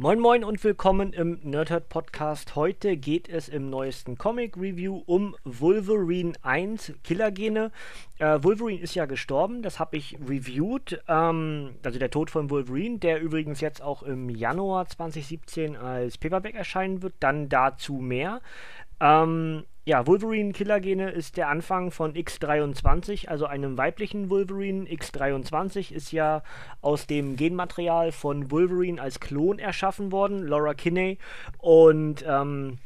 Moin 0.00 0.20
Moin 0.20 0.44
und 0.44 0.62
willkommen 0.62 1.12
im 1.12 1.40
Nerdhurt 1.42 1.88
Podcast. 1.88 2.54
Heute 2.54 2.96
geht 2.96 3.28
es 3.28 3.48
im 3.48 3.68
neuesten 3.68 4.16
Comic 4.16 4.56
Review 4.56 5.02
um 5.06 5.34
Wolverine 5.42 6.34
1 6.42 6.92
Killergene. 7.02 7.72
Äh, 8.20 8.38
Wolverine 8.40 8.80
ist 8.80 8.94
ja 8.94 9.06
gestorben, 9.06 9.60
das 9.60 9.80
habe 9.80 9.96
ich 9.96 10.16
reviewed. 10.24 11.02
Ähm, 11.08 11.74
also 11.82 11.98
der 11.98 12.12
Tod 12.12 12.30
von 12.30 12.48
Wolverine, 12.48 12.98
der 12.98 13.20
übrigens 13.20 13.60
jetzt 13.60 13.82
auch 13.82 14.04
im 14.04 14.30
Januar 14.30 14.86
2017 14.86 15.74
als 15.74 16.16
Paperback 16.16 16.54
erscheinen 16.54 17.02
wird. 17.02 17.14
Dann 17.18 17.48
dazu 17.48 17.94
mehr. 17.94 18.40
Ähm, 19.00 19.64
ja, 19.88 20.06
Wolverine 20.06 20.52
Killergene 20.52 21.10
ist 21.10 21.38
der 21.38 21.48
Anfang 21.48 21.90
von 21.90 22.12
X23, 22.12 23.26
also 23.26 23.46
einem 23.46 23.78
weiblichen 23.78 24.28
Wolverine. 24.28 24.84
X23 24.84 25.94
ist 25.94 26.12
ja 26.12 26.42
aus 26.82 27.06
dem 27.06 27.36
Genmaterial 27.36 28.12
von 28.12 28.50
Wolverine 28.50 29.00
als 29.00 29.18
Klon 29.18 29.58
erschaffen 29.58 30.12
worden, 30.12 30.46
Laura 30.46 30.74
Kinney. 30.74 31.16
Und 31.56 32.22
ähm, 32.28 32.76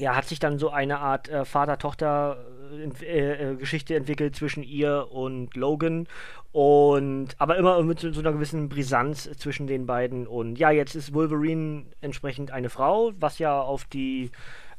ja, 0.00 0.16
hat 0.16 0.24
sich 0.24 0.40
dann 0.40 0.58
so 0.58 0.70
eine 0.70 0.98
Art 0.98 1.28
äh, 1.28 1.44
Vater-Tochter-Geschichte 1.44 3.92
äh, 3.92 3.96
äh, 3.96 3.98
entwickelt 3.98 4.34
zwischen 4.34 4.64
ihr 4.64 5.06
und 5.12 5.54
Logan. 5.54 6.08
Und 6.50 7.28
aber 7.38 7.58
immer 7.58 7.80
mit 7.84 8.00
so, 8.00 8.12
so, 8.12 8.18
einer 8.18 8.32
gewissen 8.32 8.68
Brisanz 8.68 9.30
zwischen 9.38 9.68
den 9.68 9.86
beiden. 9.86 10.26
Und 10.26 10.58
ja, 10.58 10.72
jetzt 10.72 10.96
ist 10.96 11.14
Wolverine 11.14 11.84
entsprechend 12.00 12.50
eine 12.50 12.70
Frau, 12.70 13.12
was 13.20 13.38
ja 13.38 13.60
auf 13.60 13.84
die 13.84 14.32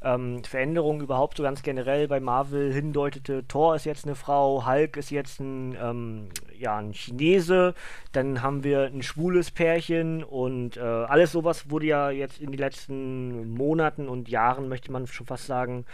ähm, 0.04 0.44
Veränderungen 0.44 1.02
überhaupt 1.02 1.38
so 1.38 1.44
ganz 1.44 1.62
generell 1.62 2.08
bei 2.08 2.20
Marvel 2.20 2.73
hindeutete. 2.73 3.48
Thor 3.48 3.76
ist 3.76 3.86
jetzt 3.86 4.05
eine 4.05 4.16
Frau, 4.16 4.66
Hulk 4.66 4.98
ist 4.98 5.12
jetzt 5.12 5.40
ein, 5.40 5.78
ähm, 5.82 6.30
ja, 6.58 6.78
ein 6.78 6.94
Chinese, 6.94 7.73
dann 8.12 8.42
haben 8.42 8.64
wir 8.64 8.86
ein 8.86 9.04
schwules 9.04 9.52
Pärchen 9.52 10.23
und 10.23 10.78
äh, 10.78 10.82
alles 10.82 11.32
sowas 11.32 11.70
wurde 11.70 11.86
ja 11.86 12.09
jetzt 12.09 12.42
in 12.42 12.52
den 12.52 12.59
letzten 12.59 13.54
Monaten 13.54 14.09
und 14.09 14.30
Jahren, 14.30 14.70
möchte 14.70 14.92
man 14.92 15.06
schon 15.08 15.28
fast 15.28 15.45
sagen, 15.45 15.86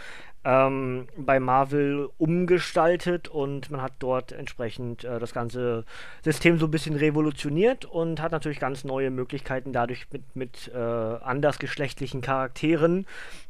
ähm, 0.44 1.08
bei 1.16 1.40
Marvel 1.40 2.08
umgestaltet 2.16 3.28
und 3.28 3.70
man 3.70 3.82
hat 3.82 3.94
dort 3.98 4.32
entsprechend 4.32 5.04
äh, 5.04 5.18
das 5.18 5.34
ganze 5.34 5.84
System 6.24 6.58
so 6.58 6.66
ein 6.66 6.70
bisschen 6.70 6.96
revolutioniert 6.96 7.84
und 7.84 8.22
hat 8.22 8.32
natürlich 8.32 8.60
ganz 8.60 8.84
neue 8.84 9.10
Möglichkeiten 9.10 9.72
dadurch 9.72 10.06
mit, 10.12 10.36
mit 10.36 10.70
äh, 10.72 10.78
andersgeschlechtlichen 10.78 12.20
Charakteren 12.20 13.04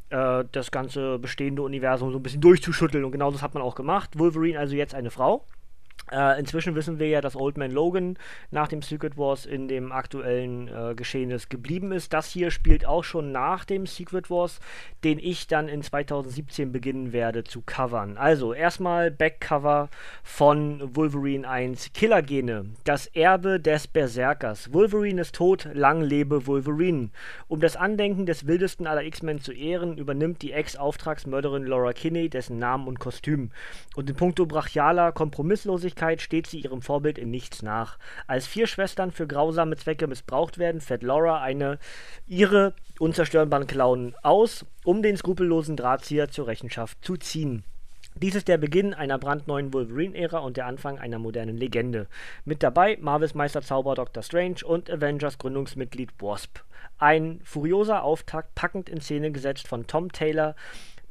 äh, 0.09 0.45
das 0.51 0.71
ganze 0.71 1.19
bestehende 1.19 1.61
Universum 1.61 2.11
so 2.11 2.17
ein 2.19 2.23
bisschen 2.23 2.41
durchzuschütteln 2.41 3.03
und 3.05 3.11
genau 3.11 3.31
das 3.31 3.41
hat 3.41 3.53
man 3.53 3.63
auch 3.63 3.75
gemacht. 3.75 4.17
Wolverine 4.17 4.59
also 4.59 4.75
jetzt 4.75 4.95
eine 4.95 5.11
Frau. 5.11 5.45
Äh, 6.11 6.39
inzwischen 6.39 6.75
wissen 6.75 6.97
wir 6.97 7.07
ja, 7.07 7.21
dass 7.21 7.35
Old 7.35 7.57
Man 7.57 7.71
Logan 7.71 8.17
nach 8.51 8.67
dem 8.67 8.81
Secret 8.81 9.17
Wars 9.17 9.45
in 9.45 9.67
dem 9.67 9.91
aktuellen 9.91 10.67
äh, 10.67 10.95
Geschehnis 10.95 11.49
geblieben 11.49 11.91
ist. 11.91 12.13
Das 12.13 12.29
hier 12.31 12.51
spielt 12.51 12.85
auch 12.85 13.03
schon 13.03 13.31
nach 13.31 13.65
dem 13.65 13.85
Secret 13.85 14.29
Wars, 14.29 14.59
den 15.03 15.19
ich 15.19 15.47
dann 15.47 15.67
in 15.67 15.83
2017 15.83 16.71
beginnen 16.71 17.13
werde 17.13 17.43
zu 17.43 17.61
covern. 17.61 18.17
Also 18.17 18.53
erstmal 18.53 19.11
Backcover 19.11 19.89
von 20.23 20.95
Wolverine 20.95 21.47
1 21.47 21.93
Killergene. 21.93 22.65
Das 22.85 23.05
Erbe 23.07 23.59
des 23.59 23.87
Berserkers. 23.87 24.73
Wolverine 24.73 25.21
ist 25.21 25.35
tot, 25.35 25.67
lang 25.73 26.01
lebe 26.01 26.47
Wolverine. 26.47 27.09
Um 27.47 27.59
das 27.59 27.75
Andenken 27.75 28.25
des 28.25 28.47
wildesten 28.47 28.87
aller 28.87 29.03
X-Men 29.03 29.41
zu 29.41 29.51
ehren, 29.51 29.97
übernimmt 29.97 30.41
die 30.41 30.53
Ex-Auftragsmörderin 30.53 31.65
Laura 31.65 31.93
Kinney 31.93 32.29
dessen 32.29 32.57
Namen 32.57 32.87
und 32.87 32.99
Kostüm. 32.99 33.51
Und 33.95 34.09
in 34.09 34.15
puncto 34.15 34.45
brachialer 34.47 35.11
Kompromisslosigkeit 35.11 35.88
Männlichkeit 35.89 36.21
steht 36.21 36.45
sie 36.45 36.59
ihrem 36.59 36.83
Vorbild 36.83 37.17
in 37.17 37.31
nichts 37.31 37.63
nach. 37.63 37.97
Als 38.27 38.45
vier 38.45 38.67
Schwestern 38.67 39.11
für 39.11 39.25
grausame 39.25 39.75
Zwecke 39.75 40.05
missbraucht 40.05 40.59
werden, 40.59 40.81
fährt 40.81 41.01
Laura 41.01 41.41
eine 41.41 41.79
ihre 42.27 42.75
unzerstörbaren 42.99 43.65
Klauen 43.65 44.13
aus, 44.21 44.67
um 44.83 45.01
den 45.01 45.17
skrupellosen 45.17 45.75
Drahtzieher 45.75 46.29
zur 46.29 46.45
Rechenschaft 46.45 47.03
zu 47.03 47.17
ziehen. 47.17 47.63
Dies 48.13 48.35
ist 48.35 48.47
der 48.47 48.59
Beginn 48.59 48.93
einer 48.93 49.17
brandneuen 49.17 49.73
Wolverine-Ära 49.73 50.37
und 50.37 50.57
der 50.57 50.67
Anfang 50.67 50.99
einer 50.99 51.17
modernen 51.17 51.57
Legende. 51.57 52.05
Mit 52.45 52.61
dabei 52.61 52.99
Marvels 53.01 53.33
Meisterzauber 53.33 53.95
Dr. 53.95 54.21
Strange 54.21 54.63
und 54.63 54.91
Avengers 54.91 55.39
Gründungsmitglied 55.39 56.11
Wasp. 56.19 56.59
Ein 56.99 57.39
furioser 57.43 58.03
Auftakt, 58.03 58.53
packend 58.53 58.89
in 58.89 59.01
Szene 59.01 59.31
gesetzt 59.31 59.67
von 59.67 59.87
Tom 59.87 60.11
Taylor, 60.11 60.55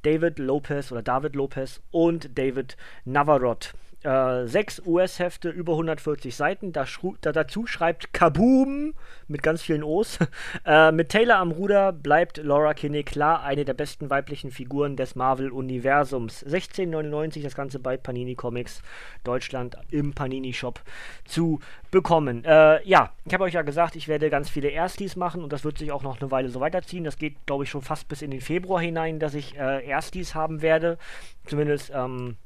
David 0.03 0.39
Lopez 0.39 0.93
oder 0.93 1.03
David 1.03 1.35
Lopez 1.35 1.81
und 1.91 2.39
David 2.39 2.77
Navarrot 3.05 3.75
äh, 4.05 4.47
sechs 4.47 4.81
US-Hefte, 4.85 5.51
über 5.51 5.73
140 5.73 6.35
Seiten. 6.35 6.73
Da 6.73 6.87
da 7.21 7.33
dazu 7.33 7.67
schreibt 7.67 8.13
Kaboom 8.13 8.95
mit 9.27 9.43
ganz 9.43 9.63
vielen 9.63 9.83
O's. 9.83 10.19
äh, 10.65 10.93
mit 10.93 11.09
Taylor 11.09 11.39
am 11.39 11.51
Ruder 11.51 11.93
bleibt 11.93 12.39
Laura 12.39 12.75
Kinney 12.75 13.03
klar 13.03 13.43
eine 13.43 13.65
der 13.65 13.75
besten 13.75 14.09
weiblichen 14.11 14.51
Figuren 14.51 14.97
des 14.97 15.17
Marvel-Universums. 15.17 16.47
16,99 16.47 17.43
das 17.43 17.55
Ganze 17.55 17.79
bei 17.79 17.97
Panini 17.97 18.35
Comics 18.35 18.83
Deutschland 19.25 19.77
im 19.91 20.13
Panini-Shop 20.13 20.81
zu 21.25 21.61
bekommen. 21.91 22.45
Äh, 22.45 22.87
ja, 22.89 23.13
ich 23.25 23.35
habe 23.35 23.45
euch 23.45 23.55
ja 23.55 23.63
gesagt, 23.63 23.97
ich 23.97 24.09
werde 24.09 24.31
ganz 24.31 24.49
viele 24.49 24.69
Erstis 24.69 25.17
machen 25.17 25.43
und 25.43 25.53
das 25.53 25.65
wird 25.65 25.79
sich 25.79 25.91
auch 25.93 26.03
noch 26.03 26.21
eine 26.21 26.31
Weile 26.31 26.51
so 26.51 26.61
weiterziehen. 26.61 27.05
Das 27.05 27.19
geht, 27.19 27.47
glaube 27.47 27.65
ich, 27.65 27.71
schon 27.71 27.83
fast 27.83 28.09
bis 28.09 28.23
in 28.23 28.31
den 28.31 28.41
Februar 28.41 28.81
hinein, 28.81 29.19
dass 29.19 29.35
ich 29.35 29.59
äh, 29.59 29.85
Erstis 29.87 30.35
haben 30.35 30.63
werde. 30.63 30.99
Zumindest, 31.47 31.91
ähm, 31.95 32.37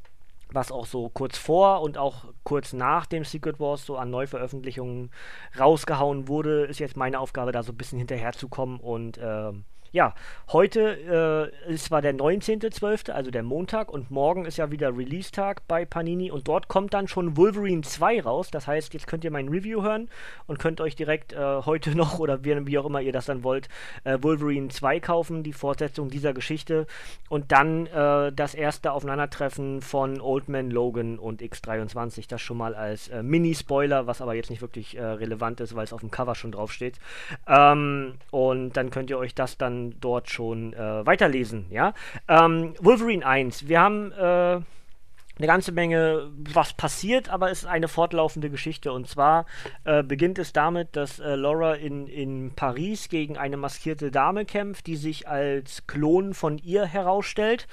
was 0.54 0.72
auch 0.72 0.86
so 0.86 1.08
kurz 1.08 1.38
vor 1.38 1.82
und 1.82 1.98
auch 1.98 2.26
kurz 2.44 2.72
nach 2.72 3.06
dem 3.06 3.24
Secret 3.24 3.60
Wars 3.60 3.84
so 3.84 3.96
an 3.96 4.10
Neuveröffentlichungen 4.10 5.10
rausgehauen 5.58 6.28
wurde, 6.28 6.64
ist 6.64 6.78
jetzt 6.78 6.96
meine 6.96 7.18
Aufgabe, 7.18 7.52
da 7.52 7.62
so 7.62 7.72
ein 7.72 7.76
bisschen 7.76 7.98
hinterherzukommen 7.98 8.80
und 8.80 9.18
ähm, 9.22 9.64
ja, 9.92 10.14
heute 10.50 11.53
äh, 11.66 11.72
ist 11.72 11.84
zwar 11.86 12.00
der 12.00 12.14
19.12., 12.14 13.10
also 13.10 13.30
der 13.30 13.42
Montag, 13.42 13.92
und 13.92 14.10
morgen 14.10 14.47
ist 14.47 14.56
ja 14.56 14.70
wieder 14.70 14.97
Release-Tag 14.97 15.69
bei 15.69 15.84
Panini 15.84 16.30
und 16.30 16.48
dort 16.48 16.69
kommt 16.69 16.94
dann 16.94 17.08
schon 17.08 17.36
Wolverine 17.36 17.82
2 17.82 18.22
raus. 18.22 18.50
Das 18.50 18.66
heißt, 18.66 18.94
jetzt 18.94 19.06
könnt 19.06 19.22
ihr 19.22 19.30
mein 19.30 19.50
Review 19.50 19.82
hören 19.82 20.08
und 20.47 20.58
könnt 20.58 20.80
euch 20.80 20.97
direkt 20.97 21.34
äh, 21.34 21.36
heute 21.66 21.91
noch 21.97 22.19
oder 22.19 22.42
wie, 22.42 22.66
wie, 22.66 22.78
auch 22.78 22.86
immer 22.86 23.03
ihr 23.03 23.12
das 23.12 23.26
dann 23.26 23.44
wollt, 23.44 23.69
äh, 24.04 24.16
Wolverine 24.22 24.69
2 24.69 24.98
kaufen, 25.00 25.42
die 25.42 25.53
Fortsetzung 25.53 26.09
dieser 26.09 26.32
Geschichte 26.32 26.86
und 27.28 27.53
dann 27.53 27.86
äh, 27.86 28.32
das 28.32 28.54
erste 28.54 28.92
Aufeinandertreffen 28.92 29.82
von 29.82 30.22
Old 30.22 30.48
Man 30.48 30.70
Logan 30.70 31.19
und 31.19 31.42
X23. 31.42 32.28
Das 32.28 32.41
schon 32.41 32.56
mal 32.56 32.74
als 32.74 33.09
äh, 33.09 33.22
Mini-Spoiler, 33.22 34.06
was 34.06 34.22
aber 34.22 34.32
jetzt 34.32 34.48
nicht 34.48 34.62
wirklich 34.62 34.97
äh, 34.97 35.04
relevant 35.04 35.60
ist, 35.60 35.74
weil 35.74 35.84
es 35.84 35.92
auf 35.92 36.00
dem 36.00 36.10
Cover 36.10 36.34
schon 36.34 36.53
draufsteht. 36.53 36.98
Ähm, 37.47 38.14
und 38.30 38.72
dann 38.72 38.88
könnt 38.88 39.10
ihr 39.10 39.19
euch 39.19 39.34
das 39.34 39.59
dann 39.59 39.81
dort 39.91 40.31
schon 40.31 40.72
äh, 40.72 41.06
weiterlesen. 41.06 41.66
Ja? 41.70 41.94
Ähm, 42.28 42.75
Wolverine 42.81 43.25
1. 43.26 43.69
Wir 43.69 43.81
haben 43.81 44.12
äh, 44.12 44.60
eine 45.38 45.47
ganze 45.47 45.72
Menge, 45.72 46.31
was 46.37 46.75
passiert, 46.75 47.28
aber 47.31 47.50
es 47.50 47.60
ist 47.60 47.69
eine 47.69 47.88
fortlaufende 47.88 48.50
Geschichte. 48.50 48.92
Und 48.92 49.09
zwar 49.09 49.47
äh, 49.84 50.03
beginnt 50.03 50.38
es 50.38 50.53
damit, 50.53 50.94
dass 50.94 51.21
äh, 51.21 51.34
Laura 51.34 51.75
in, 51.75 52.06
in 52.06 52.53
Paris 52.54 53.09
gegen 53.09 53.38
eine 53.38 53.56
maskierte 53.56 54.10
Dame 54.10 54.44
kämpft, 54.44 54.87
die 54.87 54.97
sich 54.97 55.28
als 55.28 55.87
Klon 55.87 56.34
von 56.34 56.59
ihr 56.59 56.84
herausstellt 56.84 57.66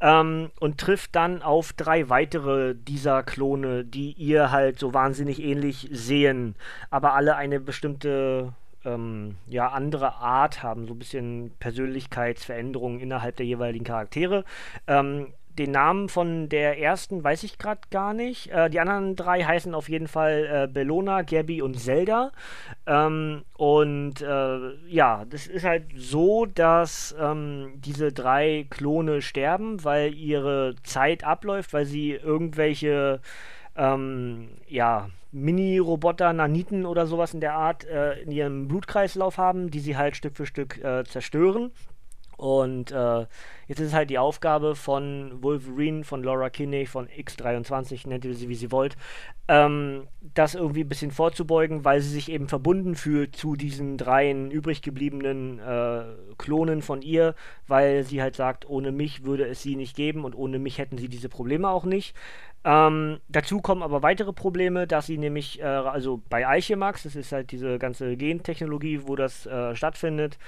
ähm, 0.00 0.50
und 0.60 0.78
trifft 0.78 1.16
dann 1.16 1.42
auf 1.42 1.72
drei 1.72 2.08
weitere 2.08 2.74
dieser 2.74 3.22
Klone, 3.22 3.84
die 3.84 4.12
ihr 4.12 4.50
halt 4.50 4.78
so 4.78 4.94
wahnsinnig 4.94 5.42
ähnlich 5.42 5.88
sehen, 5.92 6.54
aber 6.90 7.14
alle 7.14 7.36
eine 7.36 7.60
bestimmte 7.60 8.54
ähm, 8.84 9.36
ja, 9.46 9.68
andere 9.68 10.14
Art 10.14 10.62
haben, 10.62 10.86
so 10.86 10.94
ein 10.94 10.98
bisschen 10.98 11.52
Persönlichkeitsveränderungen 11.58 13.00
innerhalb 13.00 13.36
der 13.36 13.46
jeweiligen 13.46 13.84
Charaktere. 13.84 14.44
Ähm, 14.86 15.32
den 15.58 15.72
Namen 15.72 16.08
von 16.08 16.48
der 16.48 16.78
ersten 16.78 17.22
weiß 17.22 17.42
ich 17.42 17.58
gerade 17.58 17.80
gar 17.90 18.14
nicht. 18.14 18.50
Äh, 18.50 18.70
die 18.70 18.80
anderen 18.80 19.16
drei 19.16 19.42
heißen 19.42 19.74
auf 19.74 19.88
jeden 19.88 20.08
Fall 20.08 20.48
äh, 20.50 20.72
Bellona, 20.72 21.22
Gabby 21.22 21.60
und 21.60 21.78
Zelda. 21.78 22.32
Ähm, 22.86 23.42
und 23.56 24.22
äh, 24.22 24.74
ja, 24.88 25.24
das 25.28 25.46
ist 25.46 25.64
halt 25.64 25.86
so, 25.94 26.46
dass 26.46 27.14
ähm, 27.20 27.72
diese 27.76 28.12
drei 28.12 28.66
Klone 28.70 29.22
sterben, 29.22 29.84
weil 29.84 30.14
ihre 30.14 30.76
Zeit 30.82 31.24
abläuft, 31.24 31.72
weil 31.72 31.84
sie 31.84 32.12
irgendwelche 32.12 33.20
ähm, 33.76 34.48
ja, 34.66 35.10
Mini-Roboter, 35.32 36.32
Naniten 36.32 36.86
oder 36.86 37.06
sowas 37.06 37.34
in 37.34 37.40
der 37.40 37.54
Art 37.54 37.84
äh, 37.84 38.20
in 38.22 38.32
ihrem 38.32 38.68
Blutkreislauf 38.68 39.38
haben, 39.38 39.70
die 39.70 39.80
sie 39.80 39.96
halt 39.96 40.16
Stück 40.16 40.36
für 40.36 40.46
Stück 40.46 40.82
äh, 40.82 41.04
zerstören. 41.04 41.70
Und 42.40 42.90
äh, 42.90 43.26
jetzt 43.68 43.80
ist 43.80 43.88
es 43.88 43.92
halt 43.92 44.08
die 44.08 44.16
Aufgabe 44.16 44.74
von 44.74 45.42
Wolverine, 45.42 46.04
von 46.04 46.22
Laura 46.22 46.48
Kinney, 46.48 46.86
von 46.86 47.06
X23, 47.06 48.08
nennt 48.08 48.24
ihr 48.24 48.34
sie 48.34 48.48
wie 48.48 48.54
sie 48.54 48.72
wollt, 48.72 48.96
ähm, 49.46 50.08
das 50.22 50.54
irgendwie 50.54 50.84
ein 50.84 50.88
bisschen 50.88 51.10
vorzubeugen, 51.10 51.84
weil 51.84 52.00
sie 52.00 52.08
sich 52.08 52.30
eben 52.30 52.48
verbunden 52.48 52.94
fühlt 52.94 53.36
zu 53.36 53.56
diesen 53.56 53.98
dreien 53.98 54.50
übrig 54.50 54.80
gebliebenen 54.80 55.58
äh, 55.58 56.04
Klonen 56.38 56.80
von 56.80 57.02
ihr, 57.02 57.34
weil 57.66 58.04
sie 58.04 58.22
halt 58.22 58.36
sagt, 58.36 58.66
ohne 58.66 58.90
mich 58.90 59.22
würde 59.22 59.46
es 59.46 59.60
sie 59.60 59.76
nicht 59.76 59.94
geben 59.94 60.24
und 60.24 60.34
ohne 60.34 60.58
mich 60.58 60.78
hätten 60.78 60.96
sie 60.96 61.08
diese 61.08 61.28
Probleme 61.28 61.68
auch 61.68 61.84
nicht. 61.84 62.16
Ähm, 62.62 63.20
dazu 63.28 63.60
kommen 63.60 63.82
aber 63.82 64.02
weitere 64.02 64.34
Probleme, 64.34 64.86
dass 64.86 65.06
sie 65.06 65.16
nämlich, 65.16 65.60
äh, 65.60 65.64
also 65.64 66.20
bei 66.28 66.46
Alchemax, 66.46 67.04
das 67.04 67.16
ist 67.16 67.32
halt 67.32 67.52
diese 67.52 67.78
ganze 67.78 68.16
Gentechnologie, 68.16 69.00
wo 69.06 69.16
das 69.16 69.46
äh, 69.46 69.74
stattfindet, 69.74 70.38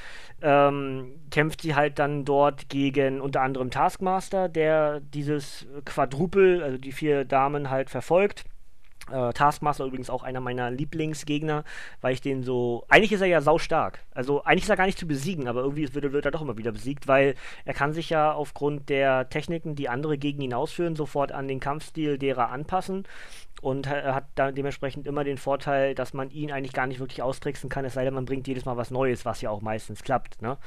ähm, 0.43 1.15
kämpft 1.31 1.63
sie 1.63 1.75
halt 1.75 1.99
dann 1.99 2.27
dort 2.27 2.69
gegen 2.69 3.21
unter 3.21 3.41
anderem 3.41 3.71
Taskmaster, 3.71 4.51
der 4.51 5.01
dieses 5.01 5.67
Quadrupel, 5.87 6.63
also 6.63 6.77
die 6.77 6.93
vier 6.93 7.25
Damen 7.25 7.71
halt 7.71 7.89
verfolgt 7.89 8.45
äh, 9.11 9.33
Taskmaster 9.33 9.85
übrigens 9.85 10.11
auch 10.11 10.23
einer 10.23 10.41
meiner 10.41 10.71
Lieblingsgegner, 10.71 11.65
weil 12.01 12.15
ich 12.15 12.21
den 12.21 12.43
so. 12.43 12.85
Eigentlich 12.89 13.13
ist 13.13 13.21
er 13.21 13.27
ja 13.27 13.41
sau 13.41 13.59
stark. 13.59 14.05
Also 14.15 14.45
eigentlich 14.45 14.65
ist 14.65 14.71
er 14.71 14.77
gar 14.77 14.87
nicht 14.87 14.99
zu 14.99 15.07
besiegen, 15.07 15.49
aber 15.49 15.63
irgendwie 15.63 15.93
wird, 15.95 16.13
wird 16.13 16.25
er 16.25 16.31
doch 16.31 16.43
immer 16.43 16.59
wieder 16.59 16.73
besiegt, 16.73 17.09
weil 17.09 17.35
er 17.65 17.75
kann 17.75 17.93
sich 17.93 18.11
ja 18.11 18.33
aufgrund 18.33 18.89
der 18.89 19.29
Techniken, 19.29 19.75
die 19.75 19.89
andere 19.89 20.19
gegen 20.19 20.43
ihn 20.43 20.55
ausführen, 20.55 20.97
sofort 20.97 21.33
an 21.33 21.49
den 21.49 21.61
Kampfstil 21.61 22.19
derer 22.19 22.51
anpassen 22.51 23.05
und 23.63 23.87
er 23.87 24.17
hat 24.17 24.25
da 24.35 24.51
dementsprechend 24.51 25.07
immer 25.07 25.23
den 25.23 25.39
Vorteil, 25.39 25.95
dass 25.95 26.15
man 26.15 26.31
ihn 26.31 26.51
eigentlich 26.51 26.73
gar 26.73 26.89
nicht 26.89 26.99
wirklich 26.99 27.23
austricksen 27.23 27.71
kann, 27.71 27.85
es 27.85 27.95
sei 27.95 28.05
denn, 28.05 28.13
man 28.13 28.25
bringt 28.25 28.49
jedes 28.49 28.65
Mal 28.65 28.77
was 28.77 28.91
Neues, 28.91 29.25
was 29.25 29.41
ja 29.41 29.51
auch 29.51 29.61
meistens 29.61 30.03
klappt. 30.03 30.43
Ne? 30.43 30.59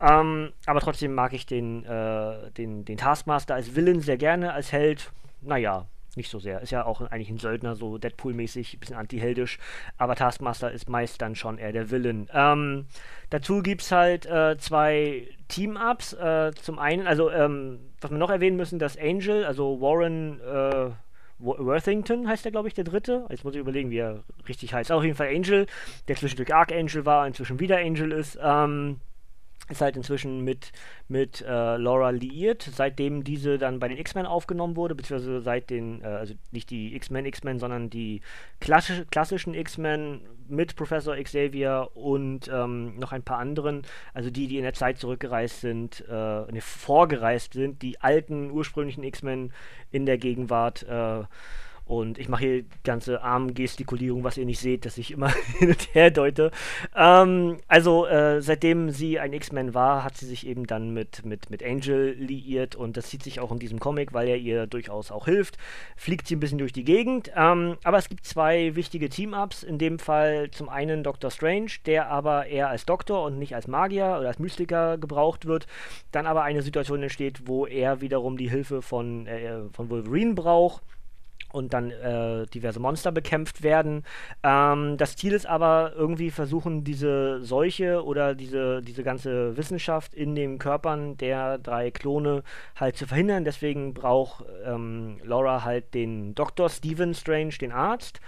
Ähm, 0.00 0.52
aber 0.66 0.80
trotzdem 0.80 1.14
mag 1.14 1.32
ich 1.32 1.46
den, 1.46 1.84
äh, 1.84 2.50
den, 2.50 2.84
den 2.84 2.96
Taskmaster 2.96 3.54
als 3.54 3.76
Villain 3.76 4.00
sehr 4.00 4.16
gerne, 4.16 4.52
als 4.52 4.72
Held, 4.72 5.12
naja, 5.40 5.86
nicht 6.16 6.30
so 6.30 6.38
sehr. 6.38 6.60
Ist 6.60 6.72
ja 6.72 6.84
auch 6.84 7.00
eigentlich 7.00 7.30
ein 7.30 7.38
Söldner, 7.38 7.74
so 7.74 7.96
Deadpool-mäßig, 7.96 8.78
bisschen 8.78 8.96
antiheldisch. 8.96 9.58
Aber 9.98 10.14
Taskmaster 10.16 10.70
ist 10.70 10.88
meist 10.88 11.20
dann 11.22 11.34
schon 11.34 11.58
eher 11.58 11.72
der 11.72 11.90
Villain. 11.90 12.28
Ähm, 12.32 12.86
dazu 13.30 13.62
gibt 13.62 13.82
es 13.82 13.92
halt 13.92 14.26
äh, 14.26 14.56
zwei 14.58 15.28
Team-Ups. 15.48 16.14
Äh, 16.14 16.52
zum 16.60 16.78
einen, 16.78 17.06
also, 17.06 17.30
ähm, 17.30 17.80
was 18.00 18.10
wir 18.10 18.18
noch 18.18 18.30
erwähnen 18.30 18.56
müssen, 18.56 18.78
dass 18.78 18.98
Angel, 18.98 19.44
also 19.44 19.80
Warren 19.80 20.40
äh, 20.40 20.90
Worthington 21.40 22.28
heißt 22.28 22.44
er, 22.44 22.52
glaube 22.52 22.68
ich, 22.68 22.74
der 22.74 22.84
dritte. 22.84 23.26
Jetzt 23.30 23.44
muss 23.44 23.54
ich 23.54 23.60
überlegen, 23.60 23.90
wie 23.90 23.98
er 23.98 24.24
richtig 24.46 24.74
heißt. 24.74 24.92
Auf 24.92 25.02
jeden 25.02 25.16
Fall 25.16 25.28
Angel, 25.28 25.66
der 26.08 26.16
zwischendurch 26.16 26.54
Archangel 26.54 27.06
war, 27.06 27.26
inzwischen 27.26 27.58
wieder 27.60 27.78
Angel 27.78 28.12
ist. 28.12 28.38
Ähm, 28.42 29.00
ist 29.70 29.80
halt 29.80 29.96
inzwischen 29.96 30.40
mit, 30.40 30.72
mit 31.08 31.40
äh, 31.42 31.76
Laura 31.76 32.10
liiert, 32.10 32.62
seitdem 32.62 33.24
diese 33.24 33.58
dann 33.58 33.78
bei 33.78 33.88
den 33.88 33.98
X-Men 33.98 34.26
aufgenommen 34.26 34.76
wurde, 34.76 34.94
beziehungsweise 34.94 35.40
seit 35.40 35.70
den, 35.70 36.02
äh, 36.02 36.06
also 36.06 36.34
nicht 36.50 36.70
die 36.70 36.94
X-Men 36.96 37.26
X-Men, 37.26 37.58
sondern 37.58 37.90
die 37.90 38.20
klassisch, 38.60 39.04
klassischen 39.10 39.54
X-Men 39.54 40.20
mit 40.48 40.76
Professor 40.76 41.16
Xavier 41.16 41.90
und 41.94 42.50
ähm, 42.52 42.98
noch 42.98 43.12
ein 43.12 43.22
paar 43.22 43.38
anderen, 43.38 43.82
also 44.12 44.30
die, 44.30 44.48
die 44.48 44.56
in 44.56 44.64
der 44.64 44.74
Zeit 44.74 44.98
zurückgereist 44.98 45.60
sind, 45.60 46.04
äh, 46.08 46.12
ne, 46.12 46.60
vorgereist 46.60 47.52
sind, 47.52 47.82
die 47.82 48.00
alten 48.00 48.50
ursprünglichen 48.50 49.04
X-Men 49.04 49.52
in 49.92 50.06
der 50.06 50.18
Gegenwart 50.18 50.82
äh, 50.82 51.24
und 51.90 52.18
ich 52.18 52.28
mache 52.28 52.44
hier 52.44 52.64
ganze 52.84 53.20
Armgestikulierung, 53.20 54.22
was 54.22 54.38
ihr 54.38 54.46
nicht 54.46 54.60
seht, 54.60 54.86
dass 54.86 54.96
ich 54.96 55.10
immer 55.10 55.28
hin 55.58 55.70
und 55.70 55.92
her 55.92 56.12
deute. 56.12 56.52
Ähm, 56.94 57.56
also, 57.66 58.06
äh, 58.06 58.40
seitdem 58.40 58.90
sie 58.90 59.18
ein 59.18 59.32
X-Men 59.32 59.74
war, 59.74 60.04
hat 60.04 60.16
sie 60.16 60.26
sich 60.26 60.46
eben 60.46 60.68
dann 60.68 60.94
mit, 60.94 61.24
mit, 61.24 61.50
mit 61.50 61.64
Angel 61.64 62.12
liiert 62.12 62.76
und 62.76 62.96
das 62.96 63.10
sieht 63.10 63.24
sich 63.24 63.40
auch 63.40 63.50
in 63.50 63.58
diesem 63.58 63.80
Comic, 63.80 64.12
weil 64.12 64.28
er 64.28 64.36
ihr 64.36 64.68
durchaus 64.68 65.10
auch 65.10 65.24
hilft. 65.24 65.58
Fliegt 65.96 66.28
sie 66.28 66.36
ein 66.36 66.40
bisschen 66.40 66.58
durch 66.58 66.72
die 66.72 66.84
Gegend. 66.84 67.32
Ähm, 67.34 67.76
aber 67.82 67.98
es 67.98 68.08
gibt 68.08 68.24
zwei 68.24 68.76
wichtige 68.76 69.08
Team-Ups. 69.08 69.64
In 69.64 69.78
dem 69.78 69.98
Fall 69.98 70.52
zum 70.52 70.68
einen 70.68 71.02
Doctor 71.02 71.32
Strange, 71.32 71.72
der 71.86 72.08
aber 72.08 72.46
eher 72.46 72.68
als 72.68 72.86
Doktor 72.86 73.24
und 73.24 73.36
nicht 73.36 73.56
als 73.56 73.66
Magier 73.66 74.16
oder 74.20 74.28
als 74.28 74.38
Mystiker 74.38 74.96
gebraucht 74.96 75.44
wird. 75.44 75.66
Dann 76.12 76.28
aber 76.28 76.44
eine 76.44 76.62
Situation 76.62 77.02
entsteht, 77.02 77.48
wo 77.48 77.66
er 77.66 78.00
wiederum 78.00 78.36
die 78.36 78.48
Hilfe 78.48 78.80
von, 78.80 79.26
äh, 79.26 79.62
von 79.72 79.90
Wolverine 79.90 80.34
braucht 80.34 80.84
und 81.52 81.72
dann 81.72 81.90
äh, 81.90 82.46
diverse 82.46 82.80
Monster 82.80 83.12
bekämpft 83.12 83.62
werden. 83.62 84.04
Ähm, 84.42 84.96
das 84.96 85.16
Ziel 85.16 85.32
ist 85.32 85.46
aber 85.46 85.92
irgendwie 85.96 86.30
versuchen, 86.30 86.84
diese 86.84 87.40
Seuche 87.42 88.04
oder 88.04 88.34
diese, 88.34 88.82
diese 88.82 89.02
ganze 89.02 89.56
Wissenschaft 89.56 90.14
in 90.14 90.34
den 90.34 90.58
Körpern 90.58 91.16
der 91.16 91.58
drei 91.58 91.90
Klone 91.90 92.42
halt 92.76 92.96
zu 92.96 93.06
verhindern. 93.06 93.44
Deswegen 93.44 93.94
braucht 93.94 94.44
ähm, 94.64 95.20
Laura 95.24 95.64
halt 95.64 95.94
den 95.94 96.34
Dr. 96.34 96.68
Stephen 96.68 97.14
Strange, 97.14 97.54
den 97.60 97.72
Arzt, 97.72 98.20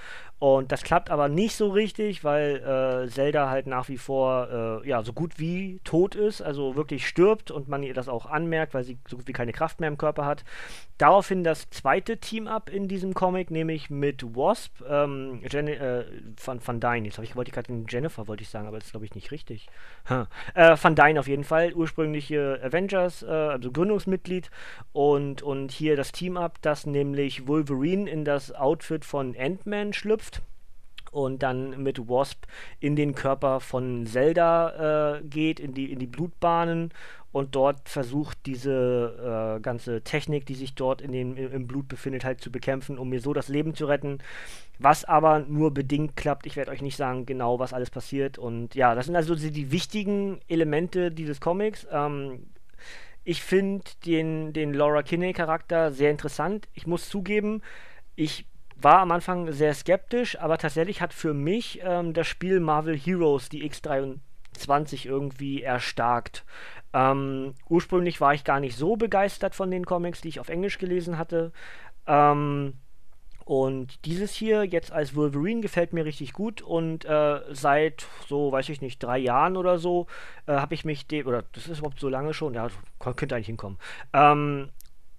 und 0.42 0.72
das 0.72 0.82
klappt 0.82 1.08
aber 1.08 1.28
nicht 1.28 1.54
so 1.54 1.69
richtig, 1.69 2.24
weil 2.24 2.56
äh, 2.56 3.08
Zelda 3.08 3.48
halt 3.48 3.69
nach 3.69 3.88
wie 3.88 3.96
vor 3.96 4.80
äh, 4.82 4.88
ja, 4.88 5.04
so 5.04 5.12
gut 5.12 5.38
wie 5.38 5.78
tot 5.84 6.16
ist, 6.16 6.42
also 6.42 6.74
wirklich 6.74 7.06
stirbt 7.06 7.52
und 7.52 7.69
man 7.69 7.84
ihr 7.84 7.94
das 7.94 8.08
auch 8.08 8.26
anmerkt, 8.26 8.74
weil 8.74 8.82
sie 8.82 8.98
so 9.06 9.19
gut 9.19 9.28
wie 9.28 9.32
keine 9.32 9.52
Kraft 9.52 9.78
mehr 9.78 9.88
im 9.88 9.98
Körper 9.98 10.26
hat. 10.26 10.42
Daraufhin 10.98 11.44
das 11.44 11.70
zweite 11.70 12.19
Team-Up 12.19 12.70
in 12.70 12.88
diesem 12.88 13.12
Comic, 13.14 13.50
nämlich 13.50 13.91
mit 13.91 14.23
Wasp, 14.37 14.82
ähm, 14.88 15.41
Jen 15.50 15.69
äh, 15.69 16.05
Van, 16.44 16.61
Van 16.64 16.81
Dyne. 16.81 17.06
Jetzt 17.06 17.19
ich, 17.19 17.37
wollte 17.37 17.50
ich 17.50 17.55
gerade 17.55 17.85
Jennifer, 17.88 18.29
wollte 18.29 18.43
ich 18.43 18.49
sagen, 18.49 18.67
aber 18.67 18.79
das 18.79 18.87
ist 18.87 18.93
glaube 18.93 19.06
ich 19.06 19.14
nicht 19.14 19.31
richtig. 19.31 19.69
Huh. 20.09 20.25
Äh, 20.55 20.76
Van 20.81 20.94
Dyne 20.94 21.20
auf 21.20 21.29
jeden 21.29 21.44
Fall, 21.44 21.73
ursprüngliche 21.75 22.61
Avengers, 22.62 23.23
äh, 23.23 23.26
also 23.26 23.70
Gründungsmitglied. 23.70 24.50
Und, 24.93 25.43
und 25.43 25.73
hier 25.73 25.97
das 25.97 26.12
Team-Up, 26.12 26.59
das 26.62 26.87
nämlich 26.87 27.47
Wolverine 27.47 28.11
in 28.11 28.25
das 28.25 28.53
Outfit 28.53 29.05
von 29.05 29.37
Ant-Man 29.37 29.93
schlüpft 29.93 30.43
und 31.12 31.43
dann 31.43 31.82
mit 31.82 32.08
Wasp 32.08 32.47
in 32.81 32.97
den 32.97 33.15
Körper 33.15 33.61
von 33.61 34.06
Zelda 34.06 35.19
äh, 35.19 35.23
geht, 35.23 35.61
in 35.61 35.75
die, 35.75 35.93
in 35.93 35.99
die 35.99 36.06
Blutbahnen 36.06 36.93
und 37.32 37.55
dort 37.55 37.88
versucht, 37.88 38.38
diese 38.46 39.56
äh, 39.58 39.61
ganze 39.61 40.02
Technik, 40.02 40.46
die 40.46 40.55
sich 40.55 40.75
dort 40.75 41.00
in 41.00 41.12
den, 41.12 41.37
im 41.37 41.67
Blut 41.67 41.88
befindet, 41.88 42.25
halt 42.25 42.40
zu 42.40 42.52
bekämpfen, 42.52 42.99
um 42.99 43.08
mir 43.08 43.20
so 43.20 43.32
das 43.32 43.49
Leben 43.49 43.75
zu 43.75 43.87
retten. 43.87 44.19
Was 44.79 45.05
aber 45.05 45.40
nur 45.40 45.73
bedingt 45.73 46.17
klappt. 46.17 46.46
Ich 46.46 46.56
werde 46.56 46.70
euch 46.70 46.82
nicht 46.82 46.96
sagen, 46.96 47.25
genau, 47.25 47.58
was 47.58 47.73
alles 47.73 47.90
passiert. 47.90 48.38
Und 48.38 48.75
ja, 48.75 48.94
das 48.94 49.06
sind 49.06 49.17
also 49.17 49.34
die, 49.34 49.50
die 49.50 49.73
wichtigen 49.73 50.40
Elemente 50.46 51.11
dieses 51.11 51.40
Comics. 51.40 51.87
Ähm, 51.90 52.46
ich 53.25 53.43
finde 53.43 53.84
den, 54.05 54.52
den 54.52 54.75
Laura 54.75 55.02
Kinney-Charakter 55.02 55.93
sehr 55.93 56.11
interessant. 56.11 56.69
Ich 56.75 56.87
muss 56.87 57.08
zugeben, 57.08 57.62
ich 58.17 58.46
war 58.76 58.99
am 58.99 59.12
Anfang 59.12 59.52
sehr 59.52 59.75
skeptisch, 59.75 60.38
aber 60.38 60.58
tatsächlich 60.58 61.00
hat 61.00 61.14
für 61.14 61.32
mich 61.32 61.81
ähm, 61.84 62.14
das 62.14 62.26
Spiel 62.26 62.61
Marvel 62.61 62.99
Heroes 62.99 63.49
die 63.49 63.69
X23 63.70 65.06
irgendwie 65.06 65.62
erstarkt. 65.62 66.44
Ähm, 66.94 67.55
ursprünglich 67.69 68.21
war 68.21 68.35
ich 68.35 68.44
gar 68.44 68.61
nicht 68.61 68.77
so 68.77 68.97
begeistert 68.97 69.55
von 69.55 69.71
den 69.71 69.87
Comics, 69.87 70.21
die 70.21 70.29
ich 70.29 70.41
auf 70.41 70.49
Englisch 70.49 70.79
gelesen 70.79 71.19
hatte. 71.19 71.53
Ähm, 72.06 72.75
und 73.44 74.05
dieses 74.05 74.33
hier 74.33 74.65
jetzt 74.65 74.93
als 74.93 75.17
Wolverine 75.17 75.61
gefällt 75.61 75.93
mir 75.93 76.05
richtig 76.05 76.33
gut 76.33 76.62
und 76.62 77.05
äh, 77.05 77.41
seit 77.50 78.06
so, 78.29 78.53
weiß 78.53 78.69
ich 78.69 78.81
nicht, 78.81 79.03
drei 79.03 79.19
Jahren 79.19 79.56
oder 79.56 79.79
so 79.79 80.06
äh, 80.47 80.53
habe 80.53 80.75
ich 80.75 80.85
mich 80.85 81.06
dem, 81.06 81.27
oder 81.27 81.43
das 81.53 81.67
ist 81.67 81.79
überhaupt 81.79 81.99
so 81.99 82.09
lange 82.09 82.34
schon, 82.34 82.55
ja, 82.55 82.69
könnte 83.01 83.34
eigentlich 83.34 83.46
hinkommen, 83.46 83.79
ähm, 84.13 84.69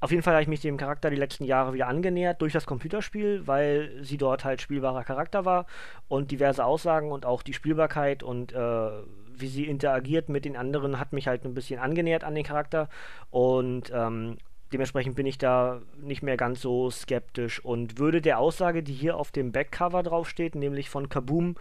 auf 0.03 0.12
jeden 0.12 0.22
Fall 0.22 0.34
habe 0.34 0.44
ich 0.44 0.50
mich 0.50 0.60
dem 0.60 0.75
Charakter 0.75 1.10
die 1.10 1.15
letzten 1.15 1.46
Jahre 1.46 1.74
wieder 1.74 1.88
angenähert 1.88 2.42
durch 2.42 2.51
das 2.51 2.65
Computerspiel, 2.65 3.48
weil 3.48 4.03
sie 4.03 4.18
dort 4.18 4.44
halt 4.44 4.62
spielbarer 4.62 5.06
Charakter 5.06 5.46
war 5.46 5.65
und 6.10 6.30
diverse 6.30 6.65
Aussagen 6.65 7.10
und 7.10 7.25
auch 7.25 7.42
die 7.42 7.53
Spielbarkeit 7.53 8.22
und 8.22 8.51
äh, 8.51 8.89
wie 9.38 9.48
sie 9.48 9.66
interagiert 9.66 10.30
mit 10.30 10.46
den 10.46 10.56
anderen 10.56 11.00
hat 11.00 11.13
mich 11.13 11.28
halt 11.28 11.46
ein 11.46 11.54
bisschen 11.54 11.80
angenähert 11.80 12.24
an 12.24 12.36
den 12.36 12.44
Charakter 12.44 12.90
und 13.30 13.92
ähm, 13.94 14.38
dementsprechend 14.72 15.16
bin 15.16 15.25
ich 15.25 15.38
da 15.38 15.82
nicht 15.98 16.24
mehr 16.24 16.38
ganz 16.38 16.62
so 16.62 16.90
skeptisch 16.90 17.63
und 17.63 18.00
würde 18.00 18.22
der 18.22 18.40
Aussage, 18.40 18.84
die 18.84 18.94
hier 18.94 19.18
auf 19.18 19.32
dem 19.32 19.52
Backcover 19.52 20.04
draufsteht, 20.04 20.56
nämlich 20.56 20.90
von 20.90 21.10
Kaboom, 21.10 21.56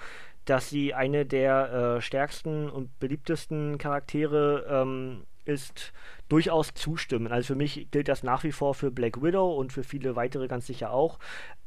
dass 0.44 0.70
sie 0.70 0.94
eine 0.94 1.24
der 1.26 1.72
äh, 1.96 2.00
stärksten 2.00 2.68
und 2.68 2.98
beliebtesten 2.98 3.78
Charaktere 3.78 4.66
ähm, 4.68 5.24
ist 5.44 5.92
durchaus 6.28 6.74
zustimmen. 6.74 7.28
Also 7.28 7.48
für 7.48 7.54
mich 7.54 7.90
gilt 7.90 8.08
das 8.08 8.22
nach 8.22 8.44
wie 8.44 8.52
vor 8.52 8.74
für 8.74 8.90
Black 8.90 9.22
Widow 9.22 9.54
und 9.54 9.72
für 9.72 9.84
viele 9.84 10.16
weitere 10.16 10.48
ganz 10.48 10.66
sicher 10.66 10.92
auch. 10.92 11.18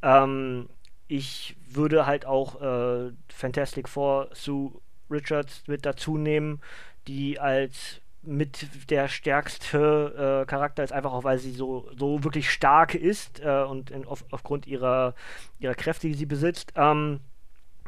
Ähm, 0.02 0.68
ich 1.08 1.56
würde 1.68 2.06
halt 2.06 2.26
auch 2.26 2.60
äh, 2.60 3.12
Fantastic 3.28 3.88
Four 3.88 4.28
Sue 4.32 4.72
Richards 5.10 5.62
mit 5.66 5.86
dazu 5.86 6.18
nehmen, 6.18 6.60
die 7.06 7.38
als 7.38 8.00
mit 8.22 8.90
der 8.90 9.08
stärkste 9.08 10.42
äh, 10.42 10.46
Charakter 10.46 10.82
ist, 10.82 10.92
einfach 10.92 11.12
auch 11.12 11.24
weil 11.24 11.38
sie 11.38 11.52
so, 11.52 11.88
so 11.96 12.24
wirklich 12.24 12.50
stark 12.50 12.94
ist 12.94 13.40
äh, 13.40 13.62
und 13.62 13.90
in, 13.90 14.04
auf, 14.04 14.24
aufgrund 14.30 14.66
ihrer, 14.66 15.14
ihrer 15.60 15.74
Kräfte, 15.74 16.08
die 16.08 16.14
sie 16.14 16.26
besitzt. 16.26 16.72
Ähm, 16.74 17.20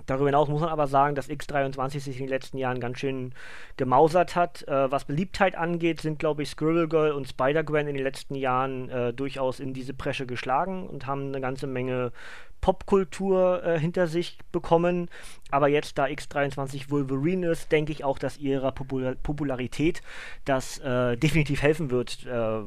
Darüber 0.09 0.27
hinaus 0.27 0.49
muss 0.49 0.63
man 0.63 0.71
aber 0.71 0.87
sagen, 0.87 1.15
dass 1.15 1.29
X23 1.29 2.01
sich 2.01 2.17
in 2.17 2.25
den 2.25 2.31
letzten 2.31 2.57
Jahren 2.57 2.81
ganz 2.81 2.99
schön 2.99 3.35
gemausert 3.77 4.37
hat. 4.37 4.67
Äh, 4.67 4.91
was 4.91 5.05
Beliebtheit 5.05 5.55
angeht, 5.55 6.01
sind, 6.01 6.19
glaube 6.19 6.43
ich, 6.43 6.49
Squirrel 6.49 6.89
Girl 6.89 7.13
und 7.13 7.29
Spider-Gwen 7.29 7.89
in 7.89 7.95
den 7.95 8.05
letzten 8.05 8.35
Jahren 8.35 8.89
äh, 8.89 9.13
durchaus 9.13 9.61
in 9.61 9.75
diese 9.75 9.93
Presche 9.93 10.25
geschlagen 10.25 10.87
und 10.89 11.07
haben 11.07 11.29
eine 11.29 11.43
ganze 11.43 11.67
Menge 11.67 12.13
Popkultur 12.61 13.65
äh, 13.65 13.79
hinter 13.79 14.07
sich 14.07 14.38
bekommen. 14.53 15.09
Aber 15.50 15.69
jetzt, 15.69 15.99
da 15.99 16.05
X23 16.05 16.91
Wolverine 16.91 17.50
ist, 17.50 17.73
denke 17.73 17.93
ich 17.93 18.05
auch, 18.05 18.19
dass 18.19 18.38
ihrer 18.38 18.73
Popul 18.73 19.17
Popularität 19.23 20.03
das 20.45 20.79
äh, 20.79 21.17
definitiv 21.17 21.62
helfen 21.62 21.91
wird. 21.91 22.27
Äh, 22.27 22.62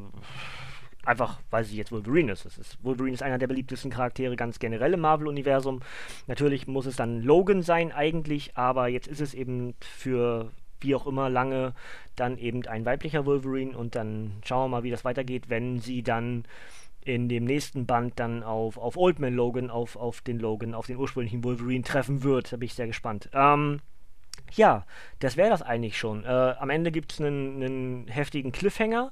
Einfach, 1.04 1.40
weil 1.50 1.64
sie 1.64 1.78
jetzt 1.78 1.92
Wolverine 1.92 2.32
ist. 2.32 2.46
ist. 2.46 2.78
Wolverine 2.84 3.16
ist 3.16 3.24
einer 3.24 3.40
der 3.40 3.48
beliebtesten 3.48 3.90
Charaktere 3.90 4.36
ganz 4.36 4.60
generell 4.60 4.94
im 4.94 5.00
Marvel-Universum. 5.00 5.80
Natürlich 6.28 6.68
muss 6.68 6.86
es 6.86 6.96
dann 6.96 7.24
Logan 7.24 7.64
sein 7.64 7.92
eigentlich, 7.92 8.56
aber 8.56 8.88
jetzt 8.88 9.08
ist 9.08 9.20
es 9.20 9.34
eben 9.34 9.74
für 9.80 10.52
wie 10.80 10.96
auch 10.96 11.08
immer 11.08 11.30
lange 11.30 11.74
dann 12.16 12.38
eben 12.38 12.66
ein 12.68 12.86
weiblicher 12.86 13.26
Wolverine 13.26 13.78
und 13.78 13.96
dann 13.96 14.34
schauen 14.46 14.66
wir 14.66 14.78
mal, 14.78 14.84
wie 14.84 14.92
das 14.92 15.06
weitergeht, 15.06 15.50
wenn 15.50 15.80
sie 15.80 16.04
dann 16.04 16.44
in 17.04 17.30
dem 17.30 17.46
nächsten 17.46 17.86
Band 17.86 18.20
dann 18.20 18.44
auf, 18.44 18.78
auf 18.78 18.98
Old 18.98 19.20
Man 19.20 19.34
Logan, 19.34 19.70
auf, 19.70 19.96
auf 19.96 20.22
den 20.22 20.40
Logan, 20.40 20.74
auf 20.74 20.88
den 20.88 20.98
ursprünglichen 20.98 21.44
Wolverine 21.44 21.84
treffen 21.84 22.24
wird. 22.24 22.54
Da 22.54 22.58
bin 22.58 22.68
ich 22.68 22.74
sehr 22.74 22.88
gespannt. 22.88 23.30
Ähm, 23.34 23.82
ja, 24.54 24.86
das 25.20 25.38
wäre 25.38 25.50
das 25.50 25.62
eigentlich 25.62 25.98
schon. 25.98 26.24
Äh, 26.24 26.28
am 26.28 26.70
Ende 26.70 26.92
gibt 26.92 27.14
es 27.14 27.22
einen, 27.22 28.08
heftigen 28.08 28.52
Cliffhanger 28.52 29.12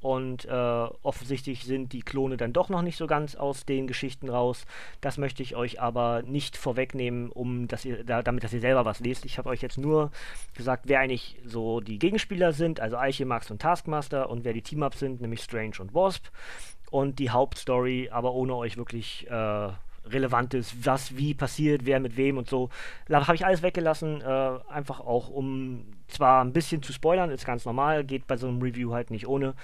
und 0.00 0.44
äh, 0.44 0.48
offensichtlich 0.50 1.64
sind 1.64 1.92
die 1.92 2.02
Klone 2.02 2.36
dann 2.36 2.52
doch 2.52 2.68
noch 2.68 2.82
nicht 2.82 2.96
so 2.96 3.06
ganz 3.06 3.34
aus 3.34 3.66
den 3.66 3.86
Geschichten 3.86 4.28
raus. 4.28 4.64
Das 5.00 5.18
möchte 5.18 5.42
ich 5.42 5.56
euch 5.56 5.80
aber 5.80 6.22
nicht 6.22 6.56
vorwegnehmen, 6.56 7.30
um 7.30 7.66
dass 7.66 7.84
ihr, 7.84 8.04
da, 8.04 8.22
damit 8.22 8.44
dass 8.44 8.52
ihr 8.52 8.60
selber 8.60 8.84
was 8.84 9.00
lest. 9.00 9.24
Ich 9.24 9.38
habe 9.38 9.48
euch 9.48 9.60
jetzt 9.60 9.76
nur 9.76 10.10
gesagt, 10.56 10.84
wer 10.86 11.00
eigentlich 11.00 11.40
so 11.44 11.80
die 11.80 11.98
Gegenspieler 11.98 12.52
sind, 12.52 12.80
also 12.80 12.96
Alchemax 12.96 13.50
und 13.50 13.60
Taskmaster 13.60 14.30
und 14.30 14.44
wer 14.44 14.52
die 14.52 14.62
Team-Ups 14.62 15.00
sind, 15.00 15.20
nämlich 15.20 15.42
Strange 15.42 15.74
und 15.80 15.94
Wasp. 15.94 16.26
Und 16.90 17.18
die 17.18 17.30
Hauptstory, 17.30 18.08
aber 18.10 18.32
ohne 18.32 18.54
euch 18.54 18.76
wirklich 18.76 19.26
äh, 19.30 19.68
Relevantes, 20.10 20.74
was 20.82 21.16
wie 21.16 21.34
passiert, 21.34 21.84
wer 21.84 22.00
mit 22.00 22.16
wem 22.16 22.38
und 22.38 22.48
so. 22.48 22.70
Da 23.06 23.26
habe 23.26 23.34
ich 23.34 23.44
alles 23.44 23.62
weggelassen, 23.62 24.20
äh, 24.20 24.58
einfach 24.68 25.00
auch 25.00 25.28
um 25.28 25.84
zwar 26.08 26.42
ein 26.42 26.52
bisschen 26.52 26.82
zu 26.82 26.92
spoilern, 26.92 27.30
ist 27.30 27.44
ganz 27.44 27.64
normal, 27.64 28.04
geht 28.04 28.26
bei 28.26 28.36
so 28.36 28.48
einem 28.48 28.62
Review 28.62 28.92
halt 28.92 29.10
nicht 29.10 29.26
ohne, 29.28 29.54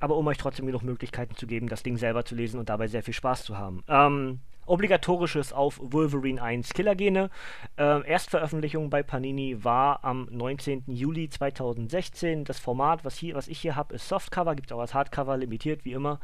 aber 0.00 0.16
um 0.16 0.26
euch 0.26 0.36
trotzdem 0.36 0.66
genug 0.66 0.82
Möglichkeiten 0.82 1.34
zu 1.36 1.46
geben, 1.46 1.68
das 1.68 1.82
Ding 1.82 1.96
selber 1.96 2.24
zu 2.24 2.34
lesen 2.34 2.60
und 2.60 2.68
dabei 2.68 2.88
sehr 2.88 3.02
viel 3.02 3.14
Spaß 3.14 3.44
zu 3.44 3.56
haben. 3.56 3.82
Ähm, 3.88 4.40
obligatorisches 4.66 5.52
auf 5.52 5.78
Wolverine 5.82 6.42
1 6.42 6.74
Killergene. 6.74 7.30
Äh, 7.76 8.06
Erstveröffentlichung 8.08 8.90
bei 8.90 9.02
Panini 9.02 9.62
war 9.64 10.04
am 10.04 10.28
19. 10.30 10.84
Juli 10.86 11.28
2016. 11.28 12.44
Das 12.44 12.58
Format, 12.58 13.04
was, 13.04 13.16
hier, 13.16 13.34
was 13.34 13.48
ich 13.48 13.60
hier 13.60 13.76
habe, 13.76 13.94
ist 13.94 14.08
Softcover, 14.08 14.54
gibt 14.54 14.70
es 14.70 14.76
auch 14.76 14.80
als 14.80 14.94
Hardcover, 14.94 15.36
limitiert 15.36 15.84
wie 15.84 15.92
immer. 15.92 16.20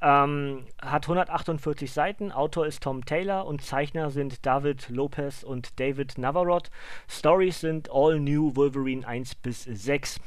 Ähm, 0.00 0.64
hat 0.80 1.04
148 1.04 1.92
Seiten, 1.92 2.32
Autor 2.32 2.66
ist 2.66 2.82
Tom 2.82 3.04
Taylor 3.04 3.46
und 3.46 3.62
Zeichner 3.62 4.10
sind 4.10 4.44
David 4.46 4.88
Lopez 4.88 5.42
und 5.42 5.78
David 5.80 6.18
Navarrot. 6.18 6.70
Stories 7.08 7.60
sind 7.60 7.90
All 7.92 8.20
New 8.20 8.54
Wolverine 8.56 9.06
1 9.06 9.34
bis 9.36 9.64
6. 9.64 10.20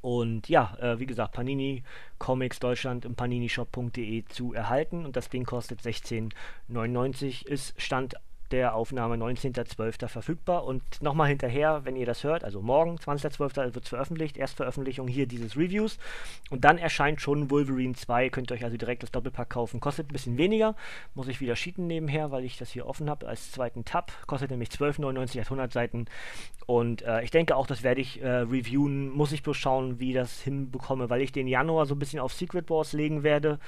Und 0.00 0.48
ja, 0.48 0.76
äh, 0.80 0.98
wie 0.98 1.06
gesagt, 1.06 1.32
Panini 1.32 1.82
Comics 2.18 2.58
Deutschland 2.60 3.04
im 3.04 3.14
paninishop.de 3.14 4.24
zu 4.26 4.52
erhalten 4.52 5.04
und 5.04 5.16
das 5.16 5.28
Ding 5.28 5.44
kostet 5.44 5.80
16,99. 5.80 7.46
Ist 7.46 7.80
Stand 7.80 8.14
der 8.50 8.74
Aufnahme 8.74 9.16
19.12. 9.16 10.08
verfügbar. 10.08 10.64
Und 10.64 10.82
nochmal 11.02 11.28
hinterher, 11.28 11.84
wenn 11.84 11.96
ihr 11.96 12.06
das 12.06 12.24
hört, 12.24 12.44
also 12.44 12.62
morgen, 12.62 12.96
20.12. 12.96 13.74
wird 13.74 13.84
es 13.84 13.88
veröffentlicht, 13.88 14.36
Erstveröffentlichung 14.36 15.08
hier 15.08 15.26
dieses 15.26 15.56
Reviews. 15.56 15.98
Und 16.50 16.64
dann 16.64 16.78
erscheint 16.78 17.20
schon 17.20 17.50
Wolverine 17.50 17.94
2, 17.94 18.30
könnt 18.30 18.50
ihr 18.50 18.54
euch 18.54 18.64
also 18.64 18.76
direkt 18.76 19.02
das 19.02 19.10
Doppelpack 19.10 19.50
kaufen. 19.50 19.80
Kostet 19.80 20.08
ein 20.08 20.12
bisschen 20.12 20.38
weniger, 20.38 20.74
muss 21.14 21.28
ich 21.28 21.40
wieder 21.40 21.54
cheaten 21.54 21.86
nebenher, 21.86 22.30
weil 22.30 22.44
ich 22.44 22.58
das 22.58 22.70
hier 22.70 22.86
offen 22.86 23.10
habe 23.10 23.26
als 23.26 23.52
zweiten 23.52 23.84
Tab. 23.84 24.12
Kostet 24.26 24.50
nämlich 24.50 24.70
12,99 24.70 25.38
als 25.38 25.46
100 25.46 25.72
Seiten. 25.72 26.06
Und 26.66 27.02
äh, 27.02 27.22
ich 27.22 27.30
denke 27.30 27.56
auch, 27.56 27.66
das 27.66 27.82
werde 27.82 28.00
ich 28.00 28.20
äh, 28.22 28.28
reviewen. 28.28 29.10
Muss 29.10 29.32
ich 29.32 29.42
bloß 29.42 29.56
schauen, 29.56 30.00
wie 30.00 30.12
das 30.12 30.40
hinbekomme, 30.40 31.10
weil 31.10 31.22
ich 31.22 31.32
den 31.32 31.48
Januar 31.48 31.86
so 31.86 31.94
ein 31.94 31.98
bisschen 31.98 32.20
auf 32.20 32.32
Secret 32.32 32.68
Wars 32.70 32.92
legen 32.92 33.22
werde. 33.22 33.58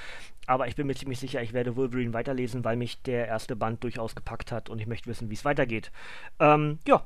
Aber 0.47 0.67
ich 0.67 0.75
bin 0.75 0.87
mir 0.87 0.95
ziemlich 0.95 1.21
sicher, 1.21 1.41
ich 1.43 1.53
werde 1.53 1.77
Wolverine 1.77 2.13
weiterlesen, 2.13 2.65
weil 2.65 2.77
mich 2.77 3.03
der 3.03 3.27
erste 3.29 3.57
Band 3.57 3.85
durchaus 3.85 4.15
gepackt 4.15 4.51
hat 4.53 4.69
und 4.71 4.81
ich 4.81 4.87
möchte 4.87 5.09
wissen, 5.09 5.31
wie 5.31 5.35
es 5.35 5.45
weitergeht. 5.45 5.91
Ähm, 6.39 6.79
ja, 6.87 7.05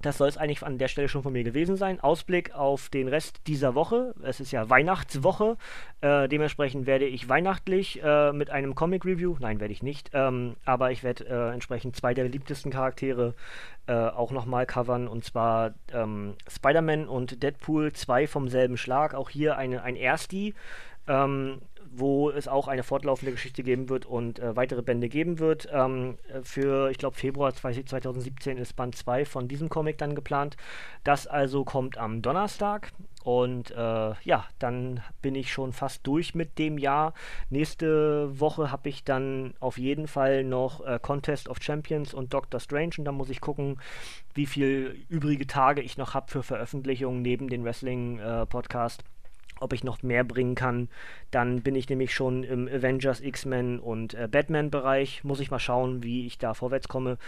das 0.00 0.18
soll 0.18 0.28
es 0.28 0.36
eigentlich 0.36 0.62
an 0.62 0.78
der 0.78 0.86
Stelle 0.86 1.08
schon 1.08 1.24
von 1.24 1.32
mir 1.32 1.42
gewesen 1.42 1.76
sein. 1.76 2.00
Ausblick 2.00 2.54
auf 2.54 2.88
den 2.88 3.08
Rest 3.08 3.40
dieser 3.48 3.74
Woche. 3.74 4.14
Es 4.22 4.38
ist 4.38 4.52
ja 4.52 4.70
Weihnachtswoche. 4.70 5.56
Äh, 6.00 6.28
dementsprechend 6.28 6.86
werde 6.86 7.06
ich 7.06 7.28
weihnachtlich 7.28 8.00
äh, 8.02 8.32
mit 8.32 8.50
einem 8.50 8.76
Comic-Review, 8.76 9.36
nein, 9.40 9.58
werde 9.58 9.72
ich 9.72 9.82
nicht, 9.82 10.10
ähm, 10.12 10.54
aber 10.64 10.92
ich 10.92 11.02
werde 11.02 11.26
äh, 11.26 11.52
entsprechend 11.52 11.96
zwei 11.96 12.14
der 12.14 12.24
beliebtesten 12.24 12.70
Charaktere 12.70 13.34
äh, 13.88 13.92
auch 13.92 14.30
nochmal 14.30 14.66
covern. 14.66 15.08
Und 15.08 15.24
zwar 15.24 15.74
ähm, 15.92 16.34
Spider-Man 16.48 17.08
und 17.08 17.42
Deadpool, 17.42 17.92
zwei 17.92 18.28
vom 18.28 18.48
selben 18.48 18.76
Schlag. 18.76 19.14
Auch 19.14 19.30
hier 19.30 19.58
eine, 19.58 19.82
ein 19.82 19.96
Ersti. 19.96 20.54
Ähm, 21.08 21.60
wo 21.90 22.30
es 22.30 22.48
auch 22.48 22.68
eine 22.68 22.82
fortlaufende 22.82 23.32
Geschichte 23.32 23.62
geben 23.62 23.88
wird 23.88 24.06
und 24.06 24.38
äh, 24.38 24.56
weitere 24.56 24.82
Bände 24.82 25.08
geben 25.08 25.38
wird. 25.38 25.68
Ähm, 25.72 26.18
für, 26.42 26.90
ich 26.90 26.98
glaube, 26.98 27.16
Februar 27.16 27.54
2017 27.54 28.58
ist 28.58 28.76
Band 28.76 28.94
2 28.94 29.24
von 29.24 29.48
diesem 29.48 29.68
Comic 29.68 29.98
dann 29.98 30.14
geplant. 30.14 30.56
Das 31.04 31.26
also 31.26 31.64
kommt 31.64 31.98
am 31.98 32.22
Donnerstag. 32.22 32.92
Und 33.24 33.72
äh, 33.72 33.74
ja, 34.22 34.46
dann 34.58 35.02
bin 35.20 35.34
ich 35.34 35.52
schon 35.52 35.72
fast 35.72 36.06
durch 36.06 36.34
mit 36.34 36.58
dem 36.58 36.78
Jahr. 36.78 37.12
Nächste 37.50 38.40
Woche 38.40 38.70
habe 38.70 38.88
ich 38.88 39.04
dann 39.04 39.54
auf 39.60 39.76
jeden 39.76 40.06
Fall 40.06 40.44
noch 40.44 40.84
äh, 40.86 40.98
Contest 41.00 41.48
of 41.48 41.58
Champions 41.60 42.14
und 42.14 42.32
Doctor 42.32 42.60
Strange. 42.60 42.92
Und 42.98 43.04
dann 43.04 43.16
muss 43.16 43.28
ich 43.28 43.40
gucken, 43.40 43.80
wie 44.34 44.46
viele 44.46 44.94
übrige 45.08 45.46
Tage 45.46 45.82
ich 45.82 45.98
noch 45.98 46.14
habe 46.14 46.30
für 46.30 46.42
Veröffentlichungen 46.42 47.22
neben 47.22 47.48
dem 47.48 47.64
Wrestling-Podcast. 47.64 49.02
Äh, 49.02 49.17
ob 49.60 49.72
ich 49.72 49.84
noch 49.84 50.02
mehr 50.02 50.24
bringen 50.24 50.54
kann. 50.54 50.88
Dann 51.30 51.62
bin 51.62 51.74
ich 51.74 51.88
nämlich 51.88 52.14
schon 52.14 52.44
im 52.44 52.68
Avengers, 52.68 53.20
X-Men 53.20 53.78
und 53.78 54.14
äh, 54.14 54.28
Batman-Bereich. 54.30 55.24
Muss 55.24 55.40
ich 55.40 55.50
mal 55.50 55.58
schauen, 55.58 56.02
wie 56.02 56.26
ich 56.26 56.38
da 56.38 56.54
vorwärts 56.54 56.88
komme. 56.88 57.18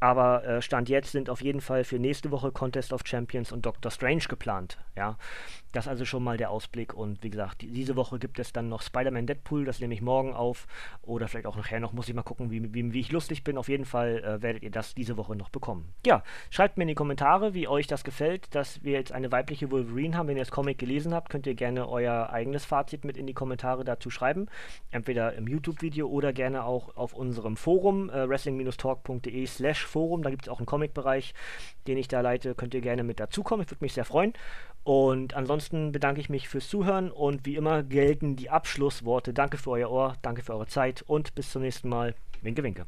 Aber 0.00 0.44
äh, 0.44 0.62
Stand 0.62 0.88
jetzt 0.88 1.12
sind 1.12 1.28
auf 1.28 1.42
jeden 1.42 1.60
Fall 1.60 1.84
für 1.84 1.98
nächste 1.98 2.30
Woche 2.30 2.52
Contest 2.52 2.92
of 2.92 3.02
Champions 3.04 3.52
und 3.52 3.66
Doctor 3.66 3.90
Strange 3.90 4.24
geplant. 4.28 4.78
Ja, 4.96 5.18
das 5.72 5.88
also 5.88 6.04
schon 6.04 6.24
mal 6.24 6.36
der 6.36 6.50
Ausblick. 6.50 6.94
Und 6.94 7.22
wie 7.22 7.30
gesagt, 7.30 7.60
die, 7.62 7.70
diese 7.70 7.96
Woche 7.96 8.18
gibt 8.18 8.38
es 8.38 8.52
dann 8.52 8.68
noch 8.68 8.82
Spider-Man 8.82 9.26
Deadpool. 9.26 9.64
Das 9.64 9.80
nehme 9.80 9.94
ich 9.94 10.00
morgen 10.00 10.32
auf. 10.32 10.66
Oder 11.02 11.28
vielleicht 11.28 11.46
auch 11.46 11.56
nachher 11.56 11.80
noch. 11.80 11.92
Muss 11.92 12.08
ich 12.08 12.14
mal 12.14 12.22
gucken, 12.22 12.50
wie, 12.50 12.72
wie, 12.72 12.92
wie 12.92 13.00
ich 13.00 13.12
lustig 13.12 13.44
bin. 13.44 13.58
Auf 13.58 13.68
jeden 13.68 13.84
Fall 13.84 14.24
äh, 14.24 14.42
werdet 14.42 14.62
ihr 14.62 14.70
das 14.70 14.94
diese 14.94 15.16
Woche 15.16 15.36
noch 15.36 15.50
bekommen. 15.50 15.92
Ja, 16.06 16.22
schreibt 16.48 16.78
mir 16.78 16.84
in 16.84 16.88
die 16.88 16.94
Kommentare, 16.94 17.54
wie 17.54 17.68
euch 17.68 17.86
das 17.86 18.04
gefällt, 18.04 18.54
dass 18.54 18.82
wir 18.82 18.92
jetzt 18.92 19.12
eine 19.12 19.30
weibliche 19.30 19.70
Wolverine 19.70 20.16
haben. 20.16 20.28
Wenn 20.28 20.36
ihr 20.36 20.42
das 20.42 20.50
Comic 20.50 20.78
gelesen 20.78 21.12
habt, 21.12 21.30
könnt 21.30 21.46
ihr 21.46 21.54
gerne 21.80 21.88
euer 21.88 22.30
eigenes 22.30 22.64
Fazit 22.64 23.04
mit 23.04 23.16
in 23.16 23.26
die 23.26 23.34
Kommentare 23.34 23.84
dazu 23.84 24.10
schreiben. 24.10 24.46
Entweder 24.90 25.34
im 25.34 25.46
YouTube-Video 25.46 26.08
oder 26.08 26.32
gerne 26.32 26.64
auch 26.64 26.96
auf 26.96 27.14
unserem 27.14 27.56
Forum, 27.56 28.10
äh, 28.10 28.28
wrestling-talk.de 28.28 29.46
slash 29.46 29.86
Forum. 29.86 30.22
Da 30.22 30.30
gibt 30.30 30.42
es 30.42 30.48
auch 30.48 30.58
einen 30.58 30.66
Comic-Bereich, 30.66 31.34
den 31.86 31.96
ich 31.96 32.08
da 32.08 32.20
leite. 32.20 32.54
Könnt 32.54 32.74
ihr 32.74 32.80
gerne 32.80 33.02
mit 33.02 33.20
dazukommen. 33.20 33.64
Ich 33.64 33.70
würde 33.70 33.84
mich 33.84 33.94
sehr 33.94 34.04
freuen. 34.04 34.34
Und 34.82 35.34
ansonsten 35.34 35.92
bedanke 35.92 36.20
ich 36.20 36.30
mich 36.30 36.48
fürs 36.48 36.68
Zuhören 36.68 37.10
und 37.10 37.44
wie 37.44 37.56
immer 37.56 37.82
gelten 37.82 38.36
die 38.36 38.50
Abschlussworte. 38.50 39.34
Danke 39.34 39.58
für 39.58 39.70
euer 39.70 39.90
Ohr, 39.90 40.14
danke 40.22 40.42
für 40.42 40.54
eure 40.54 40.66
Zeit 40.66 41.02
und 41.06 41.34
bis 41.34 41.50
zum 41.50 41.62
nächsten 41.62 41.88
Mal. 41.88 42.14
Winke, 42.42 42.62
winke. 42.62 42.86